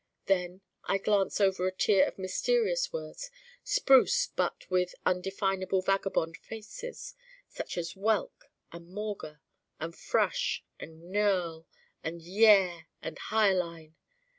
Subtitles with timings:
[0.25, 3.29] Then I glance over a tier of mysterious words,
[3.63, 7.13] spruce but with indefinable vagabond faces:
[7.47, 9.41] such as Whelk and Mauger
[9.79, 11.67] and Frush and Gnurl
[12.03, 13.95] and Yare and Hyaline.